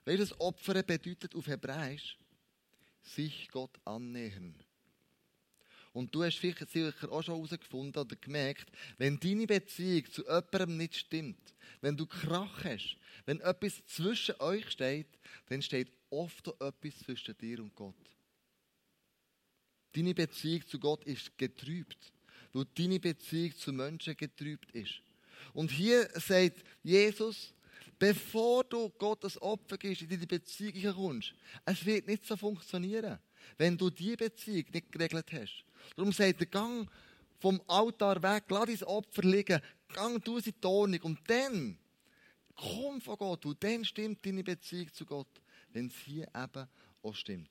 [0.04, 2.18] Welches Opfer bedeutet auf Hebräisch?
[3.02, 4.54] Sich Gott annähern.
[5.98, 10.76] Und du hast vielleicht sicher auch schon herausgefunden oder gemerkt, wenn deine Beziehung zu jemandem
[10.76, 15.08] nicht stimmt, wenn du Krach hast, wenn etwas zwischen euch steht,
[15.48, 17.96] dann steht oft auch etwas zwischen dir und Gott.
[19.90, 22.12] Deine Beziehung zu Gott ist getrübt,
[22.52, 25.02] weil deine Beziehung zu Menschen getrübt ist.
[25.52, 27.52] Und hier sagt Jesus,
[27.98, 31.34] bevor du Gottes Opfer gibst, in deine Beziehung kommst,
[31.64, 33.18] es wird nicht so funktionieren,
[33.56, 35.64] wenn du diese Beziehung nicht geregelt hast.
[35.96, 36.88] Darum sagt er, gang
[37.38, 39.61] vom Altar weg, lass dein Opfer liegen,
[39.94, 41.79] gang du in die Ordnung und dann
[42.55, 45.29] komm von Gott und dann stimmt deine Beziehung zu Gott,
[45.72, 46.68] wenn es hier eben
[47.03, 47.51] auch stimmt.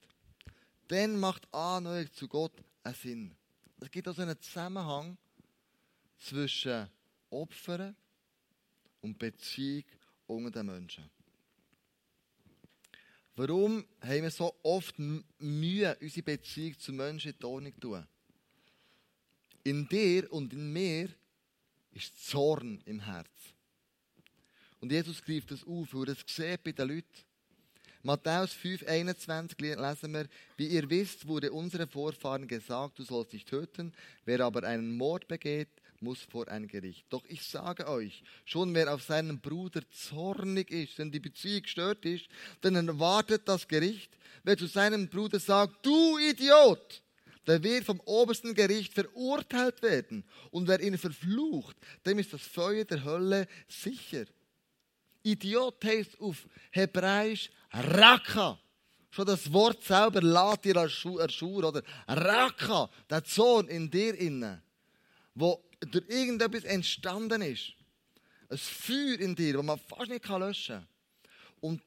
[0.87, 3.35] Dann macht Annäherung zu Gott einen Sinn.
[3.79, 5.17] Es gibt also einen Zusammenhang
[6.17, 6.89] zwischen
[7.29, 7.95] Opfern
[9.01, 9.83] und Beziehung
[10.27, 11.09] unter den Menschen.
[13.35, 18.07] Warum haben wir so oft Mühe, unsere Beziehung zu Menschen in die Ordnung zu tun?
[19.67, 21.09] In dir und in mir
[21.91, 23.27] ist Zorn im Herz.
[24.79, 27.25] Und Jesus greift das auf, weil er es sieht bei den Leuten.
[28.01, 33.49] Matthäus 5, 21 lesen wir, wie ihr wisst, wurde unseren Vorfahren gesagt, du sollst nicht
[33.49, 35.67] töten, wer aber einen Mord begeht,
[35.99, 37.05] muss vor ein Gericht.
[37.09, 42.05] Doch ich sage euch, schon wer auf seinen Bruder zornig ist, wenn die Beziehung gestört
[42.05, 42.29] ist,
[42.61, 44.17] dann erwartet das Gericht.
[44.45, 47.03] Wer zu seinem Bruder sagt, du Idiot,
[47.47, 50.25] der wird vom obersten Gericht verurteilt werden.
[50.51, 54.25] Und wer ihn verflucht, dem ist das Feuer der Hölle sicher.
[55.23, 58.59] Idiot heißt auf Hebräisch Raka.
[59.09, 61.81] Schon das Wort selber lädt dir erschur, oder?
[62.07, 64.61] Raka, der Zorn in dir inne,
[65.33, 67.73] wo durch irgendetwas entstanden ist.
[68.49, 70.87] Ein Feuer in dir, das man fast nicht löschen kann.
[71.61, 71.81] Und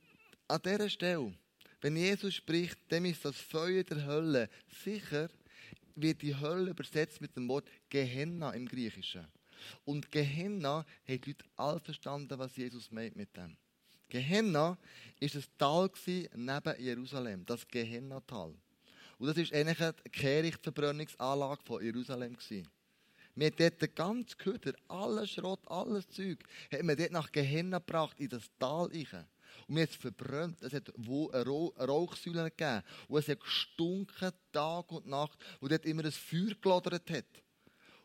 [0.48, 1.32] an dieser Stelle,
[1.80, 4.50] wenn Jesus spricht, dem ist das Feuer der Hölle
[4.84, 5.28] sicher,
[5.94, 9.26] wird die Hölle übersetzt mit dem Wort Gehenna im Griechischen.
[9.84, 13.56] Und Gehenna hat die Leute all verstanden, was Jesus meint mit dem.
[14.08, 14.76] Gehenna
[15.20, 15.90] ist ein Tal
[16.34, 18.54] neben Jerusalem, das Gehenna-Tal.
[19.18, 22.36] Und das ist eigentlich eine Kehrichtverbrennungsanlage von Jerusalem.
[22.36, 22.66] Gewesen.
[23.36, 26.38] Wir haben dort den ganzen Köder, alles Schrott, alles Zeug,
[26.72, 29.26] hat man dort nach Gehenna gebracht, in das Tal rein.
[29.66, 30.62] Und wir haben es verbrannt.
[30.62, 32.82] Es hat Rauchsäulen gegeben.
[33.08, 37.24] Und es hat gestunken, Tag und Nacht, wo dort immer ein Feuer gelodert hat.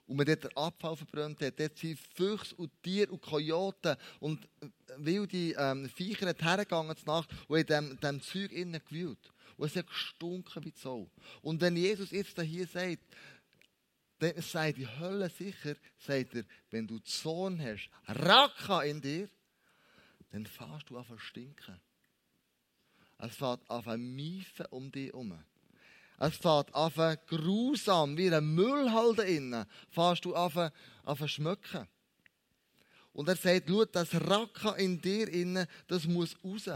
[0.07, 1.59] Und man dort den Abfall verbrannt hat.
[1.59, 4.47] Dort sind Füchse und Tiere und Kojoten und
[4.97, 9.31] wilde ähm, Viecher hergegangen zur Nacht und in diesem, diesem Zeug innen gewühlt.
[9.57, 11.09] Und es hat gestunken wie Zoll.
[11.41, 13.03] Und wenn Jesus jetzt hier sagt,
[14.19, 19.29] dann sagt die Hölle sicher, sagt er, wenn du Zorn hast, Raka in dir,
[20.35, 21.79] dann fährst du an zu stinken.
[23.19, 25.41] Es fährt zu miefen um dich herum.
[26.19, 31.87] Es fährt an grausam, wie ein Müllhalde innen, fährst du zu schmücken.
[33.13, 36.69] Und er sagt, schau, das Raka in dir innen, das muss raus.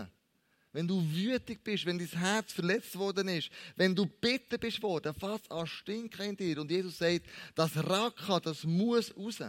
[0.71, 5.13] Wenn du wütig bist, wenn dein Herz verletzt worden ist, wenn du bitter bist worden,
[5.15, 6.61] fast an stinken in dir.
[6.61, 9.41] Und Jesus sagt, das Raka, das muss raus.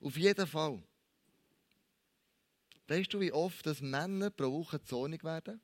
[0.00, 0.82] Auf jeden Fall.
[2.88, 5.60] Weißt du, wie oft das Männer pro Woche zornig werden?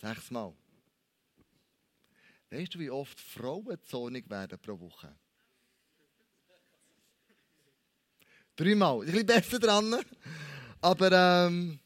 [0.00, 0.52] Sechsmal.
[2.50, 5.14] Weißt du, wie oft Frauen zornig werden pro Woche?
[8.54, 9.00] Dreimal.
[9.00, 9.96] Ein bisschen besser dran.
[10.80, 11.80] Aber ähm,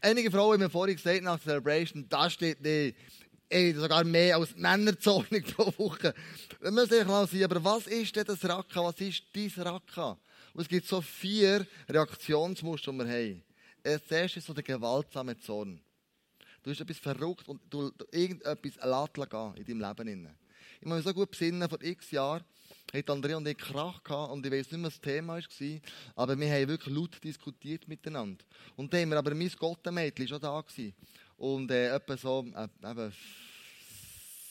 [0.00, 2.96] einige Frauen haben mir vorhin gesagt, nach der Celebration, da steht nicht.
[3.48, 6.14] Ey, sogar mehr als Männer zornig pro Woche.
[6.60, 8.82] Wir müssen sich mal sehen, aber was ist denn das Raka?
[8.82, 10.18] Was ist dein Raka?
[10.56, 13.42] Und es gibt so vier Reaktionsmuster, die wir haben.
[13.82, 15.78] Das erste ist so der gewaltsame Zorn.
[16.62, 18.76] Du hast etwas verrückt und du, du irgendetwas
[19.28, 20.36] gehen in deinem Leben.
[20.80, 22.42] Ich muss mich so gut besinnen, vor x Jahren
[22.90, 25.80] hat Andrea und ich Krach gehabt und ich weiß nicht mehr, was das Thema war,
[26.14, 28.42] aber wir haben wirklich laut diskutiert miteinander.
[28.76, 30.94] Und dann haben wir aber mein Gottenmädchen schon da gewesen.
[31.36, 33.12] Und äh, etwa so, äh, eben,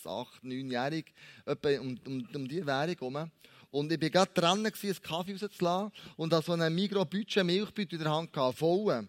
[0.05, 1.11] acht, neunjährig,
[1.47, 3.31] etwa um, um, um die Währung herum.
[3.75, 8.03] Und ich war gerade dran, einen Kaffee rauszulassen und habe so einen Migros-Budget, Milchbüte in
[8.03, 9.05] der Hand gehabt, voll.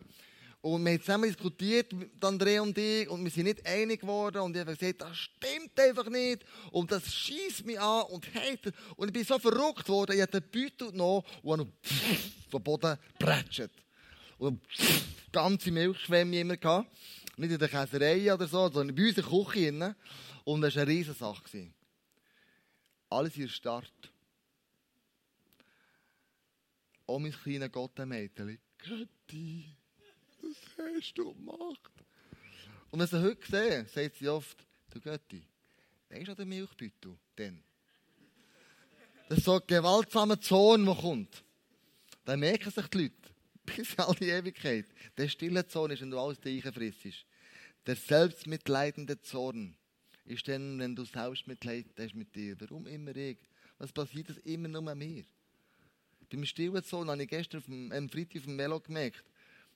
[0.60, 4.38] Und wir haben zusammen diskutiert, André und ich, und wir sind nicht einig geworden.
[4.38, 6.44] Und ich habe gesagt, das stimmt einfach nicht.
[6.72, 8.72] Und das schießt mich an und heilt.
[8.96, 11.72] Und ich bin so verrückt worden, ich habe den Beutel genommen und habe
[12.50, 13.70] vom Boden geprätscht.
[14.36, 14.60] Und
[15.30, 16.90] ganze Milchschwämme immer gehabt.
[17.36, 19.96] Nicht in der Käserei oder so, sondern bei uns in der Küche.
[20.42, 21.70] Und das war eine riesige Sache.
[23.08, 23.92] Alles in Start.
[27.06, 28.58] Oh, mein kleines Gottemädchen.
[28.78, 29.64] Götti,
[30.42, 31.92] was hast du gemacht?
[32.90, 35.46] Und wenn sie heute sehen, sagt sie oft, du Götti,
[36.08, 37.18] Weißt du, der Milchbeutel?
[37.36, 37.62] Dann.
[39.28, 41.44] Das ist so ein gewaltsamer Zorn, der kommt.
[42.24, 43.14] Dann merken sich die Leute,
[43.64, 44.86] bis in all die Ewigkeit.
[45.16, 47.26] Der stille Zorn ist, wenn du alles reinfrissst.
[47.86, 49.76] Der selbstmitleidende Zorn
[50.24, 52.60] ist dann, wenn du Selbstmitleid hast mit dir.
[52.60, 53.38] Warum immer ich?
[53.78, 55.24] Was passiert das immer nur mir?
[56.30, 59.24] Beim stillen Zorn habe ich gestern dem, am Freitag auf dem Melo gemerkt,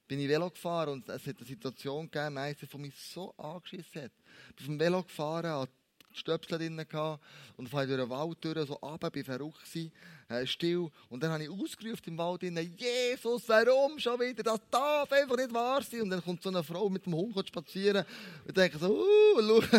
[0.08, 4.02] bin ich Velo gefahren und es hat eine Situation gegeben, meistens von mich so angeschissen
[4.02, 4.12] hat.
[4.50, 5.72] Ich bin auf dem Velo gefahren, hatte
[6.12, 7.22] Stöpsel drin gehabt
[7.56, 9.92] und fahre durch den Wald durch, so runter, bin verrückt gewesen,
[10.28, 10.90] äh, still.
[11.08, 14.42] Und dann habe ich ausgerufen im Wald drin, Jesus, warum schon wieder?
[14.42, 16.02] Das darf einfach nicht wahr sein.
[16.02, 18.04] Und dann kommt so eine Frau mit dem Hund spazieren
[18.44, 19.78] und denke so, uh, schau.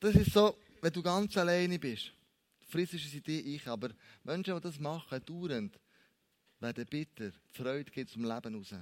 [0.00, 2.12] Das ist so, wenn du ganz alleine bist.
[2.68, 3.90] Frisst dir ich, aber
[4.22, 5.80] Menschen, die das machen, dauernd,
[6.60, 7.30] werden bitter.
[7.30, 8.74] Die Freude geht zum Leben raus.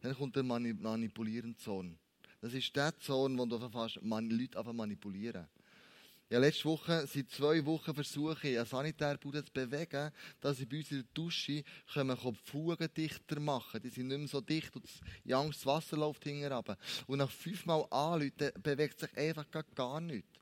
[0.00, 1.98] Dann kommt der manipulierende Zorn.
[2.40, 5.46] Das ist der Zorn, wo du fast Leute einfach manipulieren.
[6.30, 10.78] Ja, letzte Woche, seit zwei Wochen versuche ich, eine Sanitärbude zu bewegen, dass ich bei
[10.78, 14.74] uns in der Dusche können, die Fugen dichter machen Die sind nicht mehr so dicht
[14.74, 14.88] und
[15.24, 16.64] in Angst, das Wasser läuft hinterher.
[17.06, 19.44] Und nach fünfmal anrufen, bewegt sich einfach
[19.74, 20.41] gar nichts.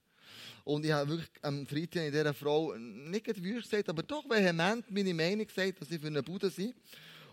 [0.65, 4.91] Und ich habe wirklich am Freitag in dieser Frau nicht gewünscht gesagt, aber doch vehement
[4.91, 6.75] meine Meinung gesagt, dass sie für eine Bude sind.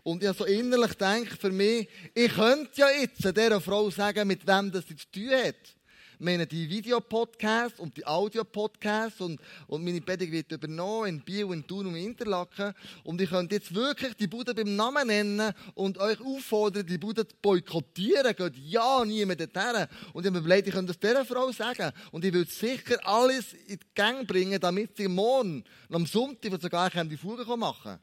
[0.03, 4.27] Und ich habe so innerlich gedacht, für mich, ich könnte ja jetzt dieser Frau sagen,
[4.27, 5.76] mit wem das sie zu tun hat.
[6.19, 11.65] Meine, die Videopodcasts und die Audiopodcasts und, und meine Predigt wird übernommen in Biel, in
[11.67, 12.73] Thun und in Interlaken.
[13.03, 17.27] Und ich könnte jetzt wirklich die Bude beim Namen nennen und euch auffordern, die Bude
[17.27, 18.35] zu boykottieren.
[18.35, 19.87] Geht ja niemand dorthin.
[20.13, 21.91] Und ich habe mir überlegt, ich könnte das dieser Frau sagen.
[22.11, 26.89] Und ich würde sicher alles in die Gang bringen, damit sie morgen, am Sonntag, sogar
[26.89, 27.99] die Fuge machen kann.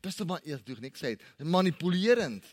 [0.00, 2.44] Das ist natürlich nicht gesagt, manipulierend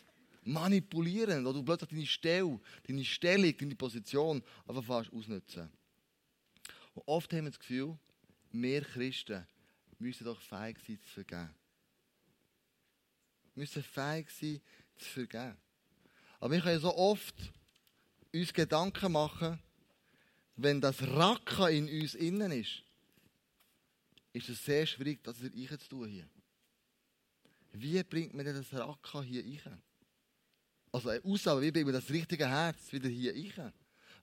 [0.50, 5.70] manipulieren oder du plötzlich deine Stelle, deine Stellung, deine Position einfach fast ausnutzen.
[6.94, 7.96] Und oft haben wir das Gefühl,
[8.52, 9.46] wir Christen
[9.98, 11.54] müssen doch fähig sein zu vergeben.
[13.54, 14.60] Wir müssen fähig sein
[14.96, 15.56] zu vergeben.
[16.40, 17.34] Aber wir können so oft
[18.32, 19.60] uns Gedanken machen,
[20.56, 22.82] wenn das Racken in uns innen ist,
[24.32, 26.28] ist es sehr schwierig, das hier zu tun hier.
[27.72, 29.82] Wie bringt man denn das Racken hier rein?
[30.92, 33.72] Also eine Aussage, wie bringen wir das richtige Herz wieder hier rein?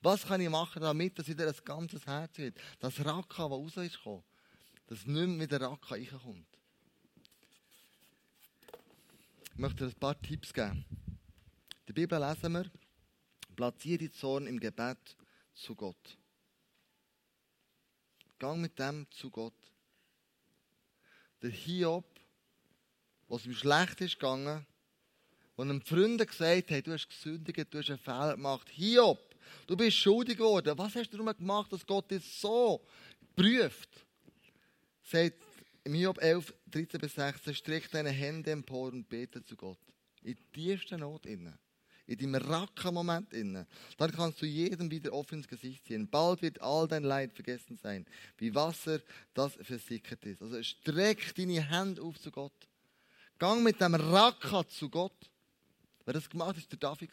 [0.02, 2.60] Was kann ich machen, damit das wieder ein ganzes Herz wird?
[2.80, 4.24] Das Raka, das raus ist gekommen,
[4.88, 6.48] dass nicht mehr wieder Raka reinkommt.
[9.54, 10.86] Ich möchte dir ein paar Tipps geben.
[10.90, 12.70] In der Bibel lesen wir,
[13.56, 15.18] platziere die Zorn im Gebet
[15.56, 16.18] zu Gott.
[18.38, 19.56] Gang mit dem zu Gott.
[21.42, 22.20] Der Hiob,
[23.28, 24.66] was ihm schlecht ist gegangen,
[25.58, 28.70] und einem Freund gesagt hat, du hast gesündigt, du hast einen Fehler gemacht.
[28.70, 29.20] Hiob,
[29.66, 30.78] du bist schuldig geworden.
[30.78, 32.86] Was hast du darum gemacht, dass Gott dich so
[33.36, 33.90] prüft?
[35.04, 35.34] Sagt
[35.84, 39.80] im Hiob 11, 13 bis 16, streck deine Hände empor und bete zu Gott.
[40.22, 41.58] In tiefster Not innen.
[42.06, 43.66] In deinem Racker-Moment innen.
[43.98, 46.08] Dann kannst du jedem wieder offen ins Gesicht ziehen.
[46.08, 48.06] Bald wird all dein Leid vergessen sein.
[48.38, 49.02] Wie Wasser,
[49.34, 50.42] das versickert ist.
[50.44, 52.54] Also streck deine Hände auf zu Gott.
[53.40, 55.32] Gang mit dem Racker zu Gott.
[56.08, 57.12] Wer das gemacht hat, ist der David.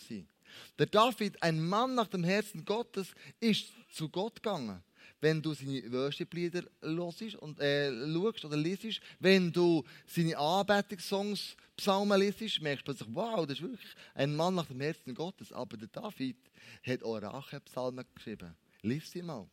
[0.79, 4.85] Der David, ein Mann nach dem Herzen Gottes, ist zu Gott gegangen.
[5.21, 12.87] Wenn du seine Worship-Lieder äh, schaust oder liest, wenn du seine Anbetungssongs, Psalmen liest, merkst
[12.87, 15.53] du plötzlich, wow, das ist wirklich ein Mann nach dem Herzen Gottes.
[15.53, 16.37] Aber der David
[16.87, 18.55] hat auch Rache-Psalmen geschrieben.
[18.83, 19.49] Lies sie mal.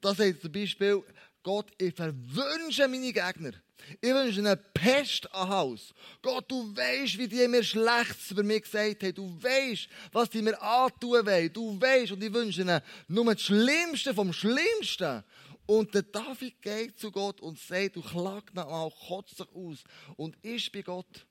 [0.00, 1.04] Da sagt zum Beispiel,
[1.42, 3.52] Gott, ich verwünsche meine Gegner.
[4.00, 5.94] Ich wünsche eine Pest an Haus.
[6.20, 9.14] Gott, du weißt, wie die mir Schlechtes über mich gesagt haben.
[9.14, 11.52] Du weißt, was die mir antun wollen.
[11.52, 15.22] Du weißt, und ich wünsche ihnen nur das Schlimmste vom Schlimmsten.
[15.66, 19.84] Und der David geht zu Gott und sagt, du klagt nach mal, kotzt dich aus
[20.16, 21.26] und ist bei Gott.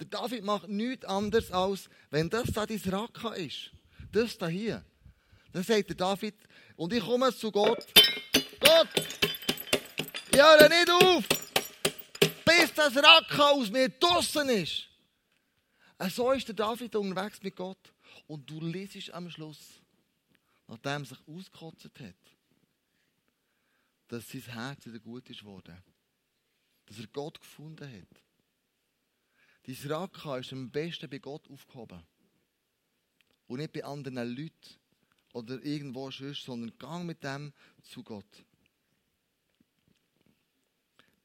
[0.00, 3.70] Der David macht nichts anderes als, wenn das da dein Raka ist,
[4.10, 4.84] das da hier,
[5.52, 6.34] dann sagt der David,
[6.76, 7.86] und ich komme zu Gott,
[8.60, 8.88] Gott,
[10.34, 11.28] ich höre nicht auf,
[12.44, 14.88] bis das Raka aus mir draussen ist.
[15.96, 17.92] Und so ist der David unterwegs mit Gott.
[18.26, 19.80] Und du liest am Schluss,
[20.66, 22.14] nachdem er sich ausgekotzt hat,
[24.08, 25.80] dass sein Herz wieder gut ist worden.
[26.86, 28.22] Dass er Gott gefunden hat.
[29.62, 32.02] Dein Raka ist am besten bei Gott aufgehoben.
[33.46, 34.80] Und nicht bei anderen Leuten
[35.32, 38.44] oder irgendwo sonst, sondern gang mit dem zu Gott.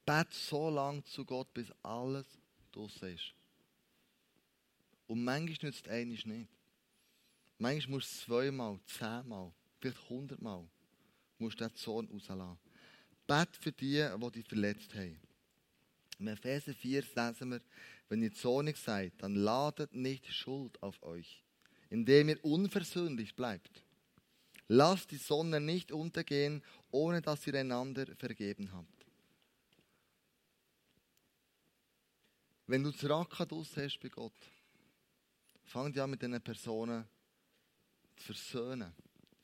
[0.10, 2.26] Bet so lange zu Gott, bis alles
[2.72, 3.32] draussen ist.
[5.06, 6.50] Und manchmal nützt eines nicht.
[7.60, 10.68] Manchmal musst du zweimal, zehnmal, vielleicht hundertmal
[11.38, 12.58] musst du den Zorn rauslassen.
[13.28, 15.20] Bet für die, die dich verletzt haben.
[16.18, 17.62] Im Epheser 4 lesen wir,
[18.08, 21.44] wenn ihr zornig seid, dann ladet nicht Schuld auf euch,
[21.92, 23.84] indem ihr unversöhnlich bleibt.
[24.70, 28.99] Lasst die Sonne nicht untergehen, ohne dass ihr einander vergeben habt.
[32.70, 34.32] Wenn du Zrakadus hast bei Gott,
[35.64, 37.04] fang dich an mit diesen Personen
[38.16, 38.94] zu versöhnen.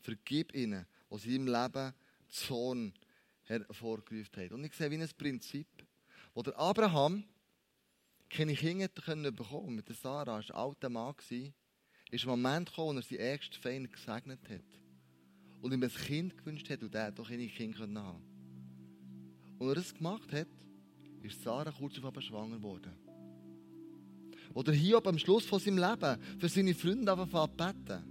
[0.02, 1.92] Vergib ihnen, was sie im Leben
[2.28, 2.94] Zorn
[3.46, 4.54] hervorgerufen haben.
[4.54, 5.68] Und ich sehe wie ein Prinzip,
[6.36, 7.24] wo der Abraham
[8.30, 9.72] keine Kinder bekommen konnte.
[9.72, 13.60] Mit der Sarah, war ein alter Mann, ist ein Moment gekommen, wo er seinen ersten
[13.60, 14.82] Feind gesegnet hat.
[15.64, 18.22] Und ihm ein Kind gewünscht hat und er doch keine Kinder haben konnte.
[19.58, 20.48] Und er das gemacht hat,
[21.24, 23.05] ist Sarah kurz auf schwanger geworden.
[24.56, 28.04] Oder Hiob am Schluss von seinem Leben für seine Freunde angefangen zu beten.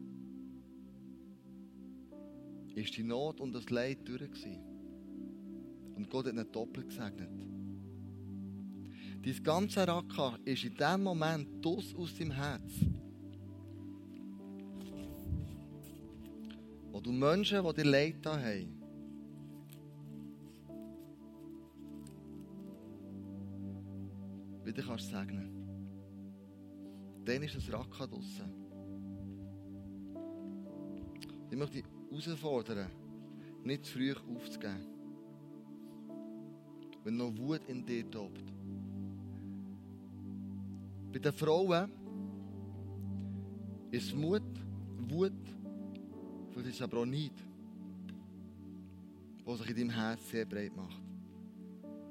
[2.75, 4.59] Ist die Not und das Leid durch gewesen.
[5.97, 7.31] Und Gott hat ihn doppelt gesegnet.
[9.23, 12.73] Dein ganze Raka ist in dem Moment aus aus deinem Herz.
[16.93, 18.83] Wo du Menschen, die dir Leid da haben,
[24.63, 25.64] wieder kannst segnen.
[27.25, 28.53] Dann ist das Raka draussen.
[31.51, 32.91] Ich möchte dich herausfordern,
[33.63, 34.87] nicht zu früh aufzugeben.
[37.03, 38.43] Wenn noch Wut in dir tobt.
[41.13, 41.91] Bei den Frauen
[43.91, 44.43] ist Mut,
[45.09, 45.33] Wut,
[46.51, 47.33] vielleicht ist es aber auch Neid,
[49.45, 51.03] was sich in deinem Herz sehr breit macht.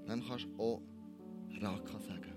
[0.05, 0.82] Dann kannst du auch
[1.59, 2.33] Raka sagen.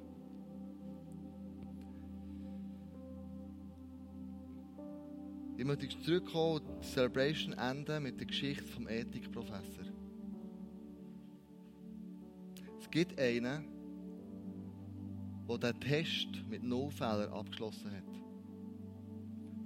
[5.59, 9.87] Ich möchte zurückkommen und die Celebration enden mit der Geschichte vom Ethikprofessor.
[12.79, 13.65] Es gibt einen,
[15.49, 18.05] der den Test mit No-Fehlern abgeschlossen hat.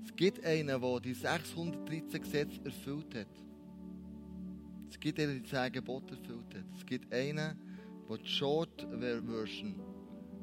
[0.04, 3.42] Es gibt einen, der die 613 Gesetze erfüllt hat.
[4.90, 6.64] Es gibt einen, der die 10 Gebote erfüllt hat.
[6.76, 7.58] Es gibt einen,
[8.08, 9.74] der die Short Version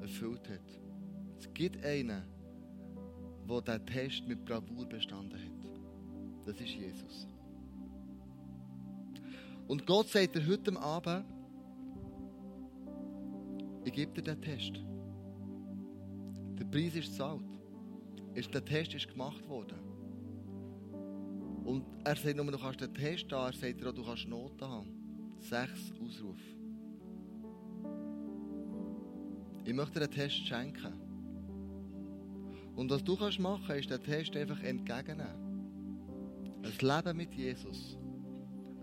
[0.02, 0.82] erfüllt hat.
[1.40, 2.24] Es gibt einen,
[3.48, 6.46] der diesen Test mit Bravour bestanden hat.
[6.46, 7.28] Das ist Jesus.
[9.68, 11.26] Und Gott sagt dir heute Abend,
[13.84, 14.74] ich gebe dir den Test.
[16.60, 17.44] Der Preis ist gezahlt.
[18.36, 19.80] Der Test ist gemacht worden.
[21.64, 24.28] Und er sagt nur, du kannst den Test haben, er sagt dir auch, du kannst
[24.28, 25.38] Noten haben.
[25.40, 26.58] Sechs Ausrufe.
[29.66, 31.07] Ich möchte dir den Test schenken.
[32.78, 35.48] Und was du kannst machen, ist den Test einfach entgegennehmen.
[36.62, 37.98] Ein Leben mit Jesus.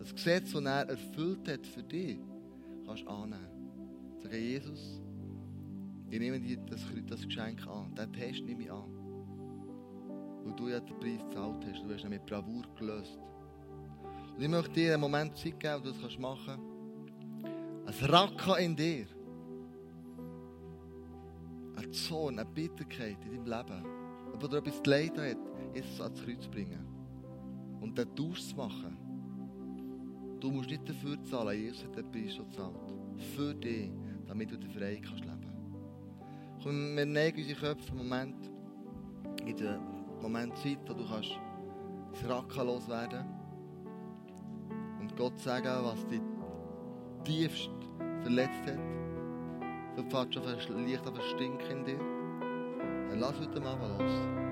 [0.00, 2.18] Das Gesetz, das er erfüllt hat für dich,
[2.84, 4.18] kannst du annehmen.
[4.20, 5.00] Sagen, Jesus,
[6.10, 7.94] ich nehme dir das, Geschenk an.
[7.94, 8.90] Den Test nehme ich an.
[10.42, 11.84] Weil du ja den Preis gezahlt hast.
[11.84, 13.16] Du hast ihn mit Bravour gelöst.
[14.34, 16.58] Und ich möchte dir einen Moment Zeit geben, wo du das machen
[17.84, 18.02] kannst.
[18.02, 19.06] Ein Racka in dir.
[21.76, 23.84] Ein Zorn, eine Bitterkeit in deinem Leben.
[24.40, 25.38] Wo dir etwas Leid hat,
[25.74, 26.86] Jesus ans Kreuz bringen.
[27.80, 28.96] Und den Tausch machen.
[30.40, 32.94] Du musst nicht dafür zahlen, Jesus hat den Preis schon gezahlt.
[33.34, 33.90] Für dich,
[34.26, 35.44] damit du Freiheit kannst leben
[36.62, 38.50] Komm, wir neigen unsere Köpfe im Moment,
[39.44, 39.78] in den
[40.22, 41.38] Moment Zeit, wo du kannst
[42.12, 43.24] das Racken loswerden
[45.00, 46.22] und Gott sagen, was dich
[47.24, 47.70] tiefst
[48.22, 49.03] verletzt hat.
[49.94, 51.98] Vielleicht fährt schon leicht auf ein Stinken in dir.
[53.10, 54.43] Dann lass heute mal los.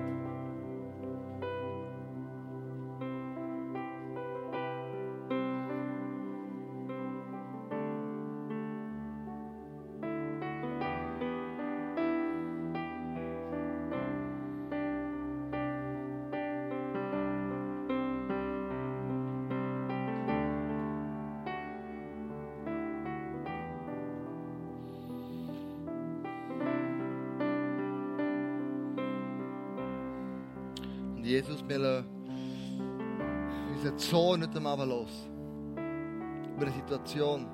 [37.13, 37.47] Situation.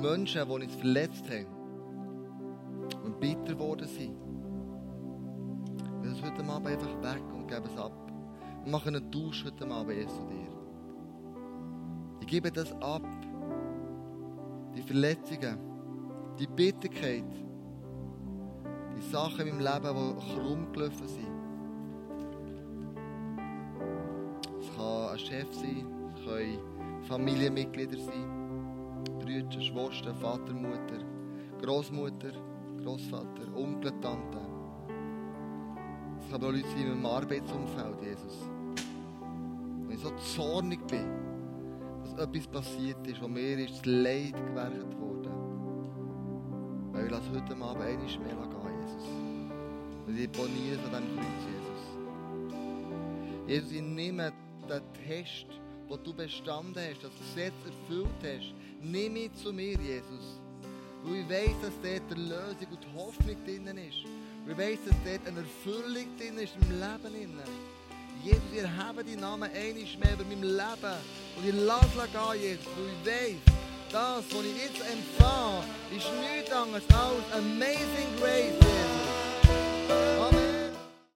[0.00, 1.46] Menschen, die uns verletzt haben
[3.04, 4.16] und bitter geworden sind.
[6.00, 7.92] Wir lassen heute Abend einfach weg und geben es ab.
[8.64, 10.48] Wir machen einen Tausch heute Abend, Jesus und dir.
[12.20, 13.02] Ich gebe das ab.
[14.74, 15.58] Die Verletzungen,
[16.38, 17.30] die Bitterkeit,
[18.96, 21.28] die Sachen in meinem Leben, die krumm gelaufen sind.
[24.60, 25.86] Es kann ein Chef sein,
[26.24, 26.71] können
[27.08, 31.04] Familienmitglieder sein, Brüder, Schwestern, Vater, Mutter,
[31.60, 32.32] Großmutter,
[32.82, 34.38] Großvater, Onkel, Tante.
[36.20, 38.48] Es kann auch Leute sein in meinem Arbeitsumfeld, Jesus.
[39.86, 41.06] Wenn ich so zornig bin,
[42.02, 45.32] dass etwas passiert ist, wo mir ist das Leid gewerkt worden.
[46.92, 48.06] Weil ich lasse heute Abend einmal mehr gehen,
[48.80, 49.06] Jesus.
[50.06, 51.82] Und ich boniere von diesem Kreuz, Jesus.
[53.46, 54.32] Jesus, ich nehme
[54.68, 55.46] den Test,
[55.92, 60.40] wo du bestanden hast, das Gesetz erfüllt hast, nimm mich zu mir, Jesus.
[61.04, 63.98] Weil ich weiss, dass dort die Lösung und die Hoffnung drin ist.
[64.46, 67.02] Weil ich weiss, dass dort eine Erfüllung drin ist im Leben.
[67.02, 67.38] Drin.
[68.24, 70.96] Jesus, ich erhebe deinen Namen einmal mehr über mein Leben.
[71.36, 73.54] Und ich lasse gehen, Jesus, weil ich weiss,
[73.92, 75.64] das, was ich jetzt empfange,
[75.94, 79.92] ist nichts anderes als Amazing Grace, Jesus.
[80.18, 80.41] Amen.